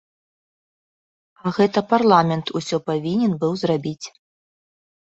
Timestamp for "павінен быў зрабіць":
2.91-4.07